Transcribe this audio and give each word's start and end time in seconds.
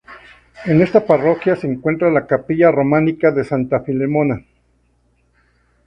En 0.65 0.81
esta 0.81 1.05
parroquia 1.05 1.55
se 1.55 1.67
encuentra 1.67 2.09
la 2.09 2.25
capilla 2.25 2.71
románica 2.71 3.29
de 3.29 3.43
Santa 3.43 3.81
Filomena. 3.81 4.43